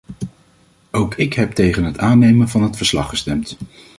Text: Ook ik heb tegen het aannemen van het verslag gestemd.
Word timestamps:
Ook 0.91 1.15
ik 1.15 1.33
heb 1.33 1.51
tegen 1.51 1.83
het 1.83 1.97
aannemen 1.97 2.49
van 2.49 2.63
het 2.63 2.77
verslag 2.77 3.09
gestemd. 3.09 3.57